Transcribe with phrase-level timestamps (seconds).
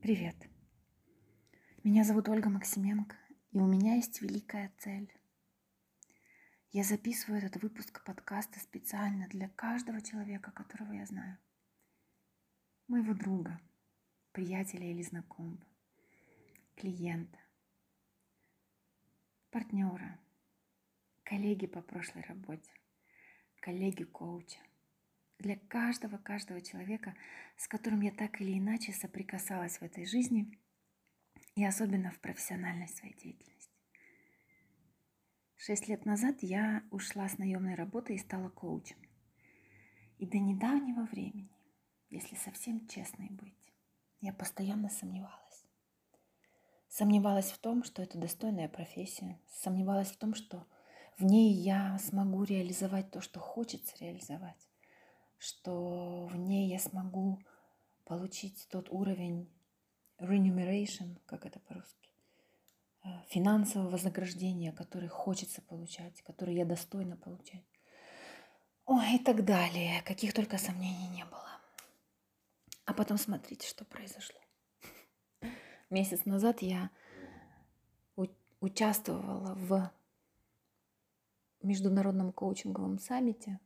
[0.00, 0.34] Привет.
[1.84, 3.16] Меня зовут Ольга Максименко,
[3.52, 5.12] и у меня есть великая цель.
[6.70, 11.36] Я записываю этот выпуск подкаста специально для каждого человека, которого я знаю.
[12.88, 13.60] Моего друга,
[14.32, 15.66] приятеля или знакомого,
[16.76, 17.38] клиента,
[19.50, 20.18] партнера,
[21.24, 22.72] коллеги по прошлой работе,
[23.60, 24.60] коллеги-коуча.
[25.40, 27.14] Для каждого, каждого человека,
[27.56, 30.60] с которым я так или иначе соприкасалась в этой жизни,
[31.54, 33.74] и особенно в профессиональной своей деятельности.
[35.56, 38.98] Шесть лет назад я ушла с наемной работы и стала коучем.
[40.18, 41.56] И до недавнего времени,
[42.10, 43.72] если совсем честной быть,
[44.20, 45.66] я постоянно сомневалась.
[46.88, 49.40] Сомневалась в том, что это достойная профессия.
[49.48, 50.66] Сомневалась в том, что
[51.16, 54.69] в ней я смогу реализовать то, что хочется реализовать.
[55.40, 57.40] Что в ней я смогу
[58.04, 59.50] получить тот уровень
[60.20, 62.10] remuneration, как это по-русски,
[63.02, 67.64] Э, финансового вознаграждения, который хочется получать, который я достойна получать.
[68.84, 70.02] Ой, и так далее.
[70.02, 71.48] Каких только сомнений не было.
[72.84, 74.38] А потом смотрите, что произошло.
[75.90, 76.90] Месяц назад я
[78.60, 79.90] участвовала в
[81.62, 83.58] международном коучинговом саммите.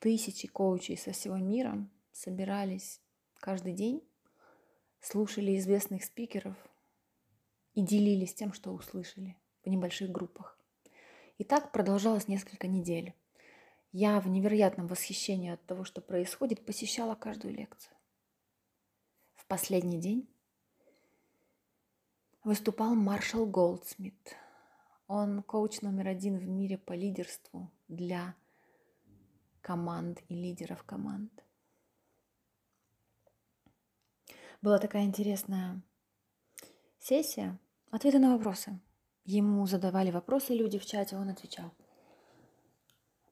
[0.00, 3.00] Тысячи коучей со всего мира собирались
[3.34, 4.02] каждый день,
[5.00, 6.56] слушали известных спикеров–
[7.74, 10.58] и делились тем, что услышали в небольших группах.
[11.38, 13.14] И так продолжалось несколько недель.
[13.92, 17.96] Я в невероятном восхищении от того, что происходит, посещала каждую лекцию.
[19.34, 20.28] В последний день
[22.44, 24.36] выступал Маршал Голдсмит.
[25.06, 28.36] Он коуч номер один в мире по лидерству для
[29.60, 31.32] команд и лидеров команд.
[34.62, 35.80] Была такая интересная
[36.98, 37.58] сессия
[37.90, 38.78] ответы на вопросы.
[39.24, 41.72] Ему задавали вопросы люди в чате, он отвечал.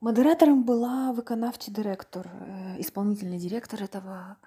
[0.00, 4.38] Модератором была виконавчий директор, э, исполнительный директор этого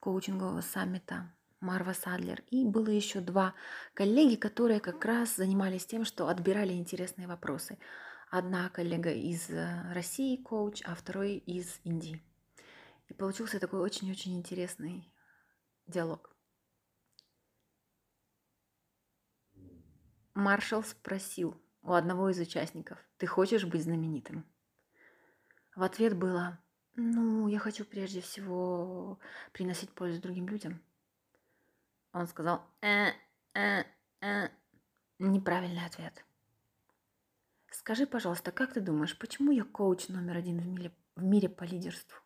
[0.00, 2.42] коучингового саммита Марва Садлер.
[2.50, 3.54] И было еще два
[3.94, 7.78] коллеги, которые как раз занимались тем, что отбирали интересные вопросы.
[8.34, 12.22] Одна коллега из э, России, коуч, а второй из Индии.
[13.08, 15.12] И получился такой очень-очень интересный
[15.86, 16.34] диалог.
[20.32, 24.46] Маршал спросил у одного из участников, «Ты хочешь быть знаменитым?»
[25.76, 26.58] В ответ было,
[26.94, 29.20] «Ну, я хочу прежде всего
[29.52, 30.82] приносить пользу другим людям».
[32.14, 33.10] Он сказал, э,
[33.52, 33.84] э,
[34.22, 34.48] э.
[35.18, 36.24] Неправильный ответ.
[37.72, 41.64] Скажи, пожалуйста, как ты думаешь, почему я коуч номер один в мире, в мире по
[41.64, 42.18] лидерству?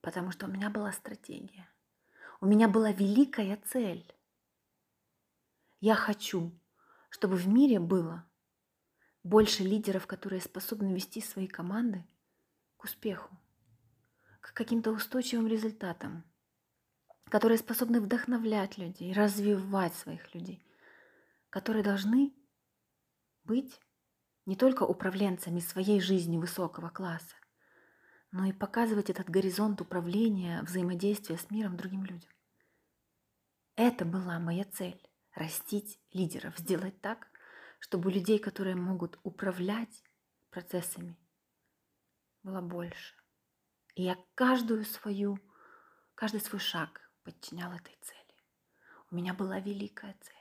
[0.00, 1.68] Потому что у меня была стратегия.
[2.40, 4.14] У меня была великая цель.
[5.80, 6.52] Я хочу,
[7.10, 8.24] чтобы в мире было
[9.24, 12.06] больше лидеров, которые способны вести свои команды
[12.76, 13.36] к успеху,
[14.40, 16.22] к каким-то устойчивым результатам,
[17.24, 20.64] которые способны вдохновлять людей, развивать своих людей,
[21.50, 22.32] которые должны
[23.46, 23.80] быть
[24.44, 27.36] не только управленцами своей жизни высокого класса,
[28.30, 32.30] но и показывать этот горизонт управления, взаимодействия с миром другим людям.
[33.76, 35.00] Это была моя цель
[35.34, 37.28] растить лидеров, сделать так,
[37.78, 40.02] чтобы у людей, которые могут управлять
[40.50, 41.16] процессами,
[42.42, 43.14] было больше.
[43.94, 45.38] И я каждую свою,
[46.14, 48.44] каждый свой шаг подчинял этой цели.
[49.10, 50.35] У меня была великая цель.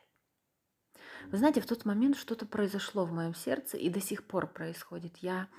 [1.31, 5.17] Вы знаете, в тот момент что-то произошло в моем сердце и до сих пор происходит.
[5.17, 5.49] Я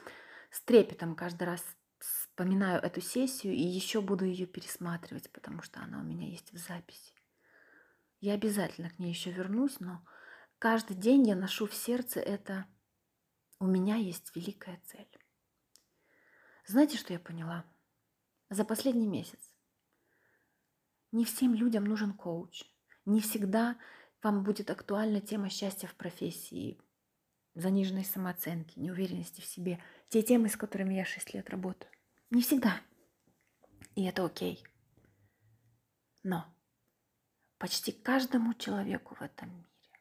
[0.50, 1.65] с трепетом каждый раз
[1.99, 6.56] вспоминаю эту сессию и еще буду ее пересматривать, потому что она у меня есть в
[6.56, 7.12] записи.
[8.21, 10.05] Я обязательно к ней еще вернусь, но
[10.59, 12.66] каждый день я ношу в сердце это
[13.59, 15.09] «У меня есть великая цель».
[16.66, 17.65] Знаете, что я поняла?
[18.50, 19.55] За последний месяц
[21.12, 22.64] не всем людям нужен коуч.
[23.05, 23.79] Не всегда
[24.26, 26.78] вам будет актуальна тема счастья в профессии,
[27.55, 29.82] заниженной самооценки, неуверенности в себе.
[30.08, 31.90] Те темы, с которыми я 6 лет работаю.
[32.31, 32.81] Не всегда.
[33.94, 34.64] И это окей.
[36.23, 36.44] Но
[37.58, 40.00] Почти каждому человеку в этом мире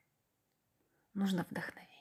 [1.13, 1.93] нужно вдохновение.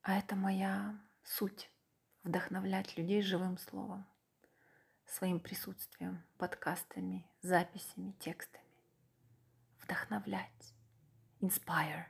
[0.00, 1.70] А это моя суть–
[2.22, 4.06] вдохновлять людей живым словом,
[5.12, 8.64] своим присутствием, подкастами, записями, текстами.
[9.82, 10.74] Вдохновлять.
[11.40, 12.04] Inspire.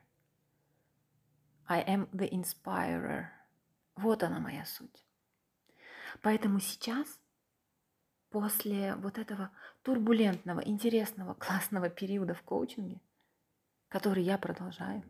[1.67, 3.27] I am the inspirer.
[3.97, 5.05] Вот она моя суть.
[6.21, 7.19] Поэтому сейчас,
[8.31, 9.51] после вот этого
[9.83, 13.01] турбулентного, интересного, классного периода в коучинге,
[13.89, 15.03] который я продолжаю,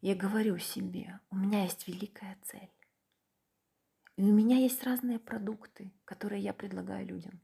[0.00, 2.70] я говорю себе, у меня есть великая цель.
[4.16, 7.40] И у меня есть разные продукты, которые я предлагаю людям.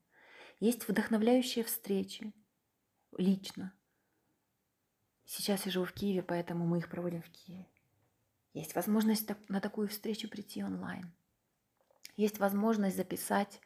[0.61, 2.33] Есть вдохновляющие встречи
[3.17, 3.73] лично.
[5.25, 7.69] Сейчас я живу в Киеве, поэтому мы их проводим в Киеве.
[8.53, 11.13] Есть возможность на такую встречу прийти онлайн.
[12.17, 13.61] Есть возможность записать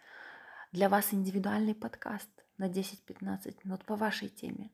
[0.71, 4.71] для вас индивидуальный подкаст на 10-15 минут по вашей теме,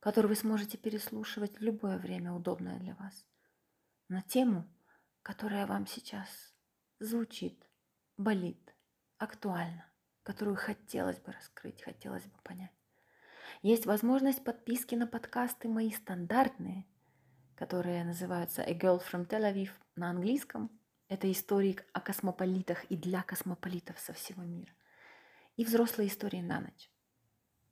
[0.00, 3.26] который вы сможете переслушивать в любое время, удобное для вас,
[4.08, 4.68] на тему,
[5.22, 6.53] которая вам сейчас
[7.04, 7.68] звучит,
[8.16, 8.74] болит,
[9.18, 9.86] актуальна,
[10.22, 12.72] которую хотелось бы раскрыть, хотелось бы понять.
[13.62, 16.86] Есть возможность подписки на подкасты мои стандартные,
[17.54, 20.70] которые называются A Girl from Tel Aviv на английском.
[21.08, 24.72] Это истории о космополитах и для космополитов со всего мира.
[25.56, 26.90] И взрослые истории на ночь.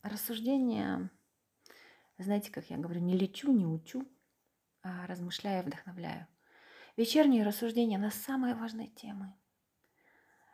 [0.02, 1.11] Рассуждения,
[2.19, 4.06] знаете, как я говорю, не лечу, не учу,
[4.82, 6.26] а размышляю, вдохновляю.
[6.94, 9.33] Вечерние рассуждения на самые важные темы.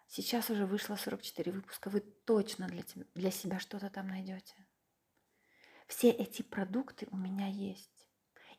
[0.07, 4.55] Сейчас уже вышло 44 выпуска, вы точно для, для себя что-то там найдете.
[5.89, 8.09] Все эти продукты у меня есть.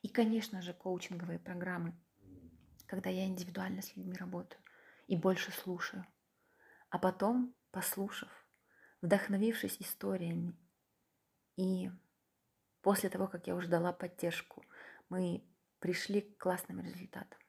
[0.01, 1.97] И, конечно же, коучинговые программы,
[2.85, 4.61] когда я индивидуально с людьми работаю
[5.07, 6.05] и больше слушаю.
[6.89, 8.29] А потом, послушав,
[9.01, 10.53] вдохновившись историями,
[11.55, 11.89] и
[12.81, 14.65] после того, как я уже дала поддержку,
[15.07, 15.47] мы
[15.79, 17.39] пришли к классным результатам.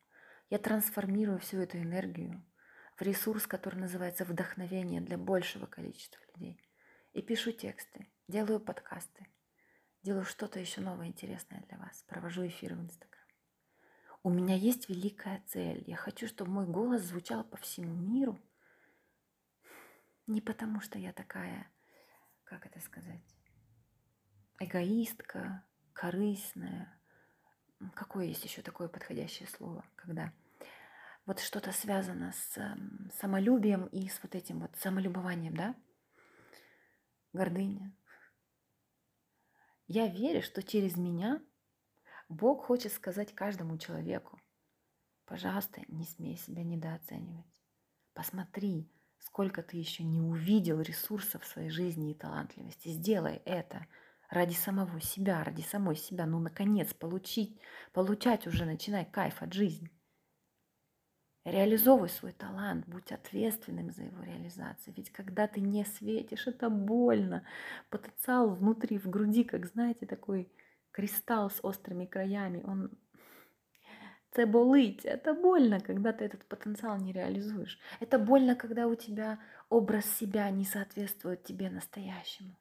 [0.50, 2.44] Я трансформирую всю эту энергию
[2.97, 6.61] в ресурс, который называется вдохновение для большего количества людей.
[7.12, 9.26] И пишу тексты, делаю подкасты–
[10.02, 12.05] делаю что-то еще новое, интересное для вас.
[12.08, 13.20] Провожу эфиры в Инстаграм.
[14.23, 15.82] У меня есть великая цель.
[15.87, 18.38] Я хочу, чтобы мой голос звучал по всему миру.
[20.26, 21.70] Не потому, что я такая,
[22.44, 23.23] как это сказать,
[24.58, 27.00] эгоистка, корыстная.
[27.94, 30.32] Какое есть еще такое подходящее слово, когда
[31.31, 32.59] вот что-то связано с
[33.21, 35.77] самолюбием и с вот этим вот самолюбованием, да?
[37.32, 37.97] Гордыня,
[39.87, 41.41] я верю, что через меня
[42.29, 44.41] Бог хочет сказать каждому человеку,
[45.25, 47.62] пожалуйста, не смей себя недооценивать.
[48.12, 52.88] Посмотри, сколько ты еще не увидел ресурсов своей жизни и талантливости.
[52.88, 53.87] Сделай это
[54.31, 56.26] ради самого себя, ради самой себя.
[56.26, 57.61] Ну, наконец, получить,
[57.93, 59.93] получать уже начинай кайф от жизни.
[61.44, 64.94] Реализовывай свой талант, будь ответственным за его реализацию.
[64.94, 67.44] Ведь когда ты не светишь, это больно.
[67.88, 70.52] Потенциал внутри, в груди, как знаете, такой
[70.90, 72.90] кристалл с острыми краями, он
[74.32, 75.04] це болить.
[75.04, 77.78] Это больно, когда ты этот потенциал не реализуешь.
[78.00, 79.38] Это больно, когда у тебя
[79.69, 82.56] образ себя не соответствует тебе настоящему.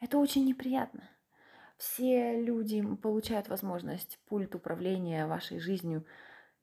[0.00, 1.02] Это очень неприятно.
[1.76, 6.04] Все люди получают возможность пульт управления вашей жизнью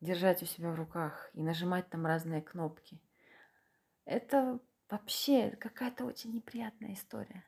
[0.02, 3.00] держать у себя в руках и нажимать там разные кнопки.
[4.06, 4.60] Это
[4.90, 7.44] вообще какая-то очень неприятная история.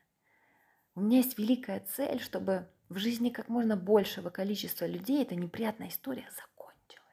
[0.94, 5.88] У меня есть великая цель, чтобы в жизни как можно большего количества людей эта неприятная
[5.88, 7.06] история закончилась.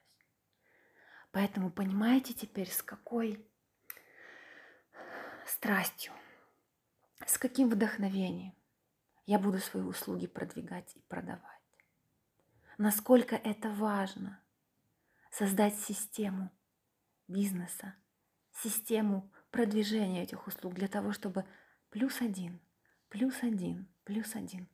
[1.32, 3.46] Поэтому понимаете теперь, с какой
[5.46, 6.12] страстью,
[7.26, 8.54] с каким вдохновением
[9.28, 11.42] я буду свои услуги продвигать и продавать.
[12.78, 14.42] Насколько это важно–
[15.38, 16.50] создать систему
[17.28, 17.94] бизнеса,
[18.52, 21.46] систему продвижения этих услуг для того, чтобы
[21.92, 22.60] плюс один,
[23.10, 24.68] плюс один, плюс один,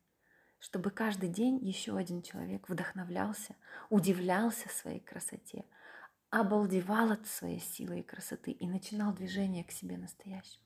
[0.59, 3.57] чтобы каждый день еще один человек вдохновлялся,
[3.89, 5.65] удивлялся своей красоте,
[6.29, 10.63] обалдевал от своей силы и красоты и начинал движение к себе настоящему.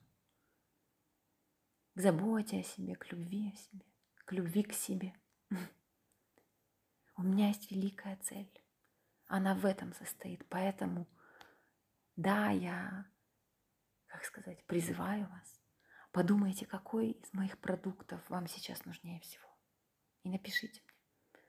[1.95, 3.85] К заботе о себе, к любви о себе,
[4.25, 5.15] к любви к себе.
[7.17, 8.51] У меня есть великая цель
[9.27, 10.45] она в этом состоит.
[10.49, 11.07] Поэтому,
[12.15, 13.05] да, я,
[14.07, 15.61] как сказать, призываю вас.
[16.11, 19.47] Подумайте, какой из моих продуктов вам сейчас нужнее всего.
[20.23, 21.41] И напишите мне.